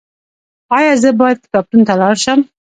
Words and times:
ایا 0.77 0.93
زه 1.01 1.09
باید 1.19 1.39
کتابتون 1.45 1.81
ته 1.87 1.93
لاړ 2.01 2.15
شم؟ 2.23 2.39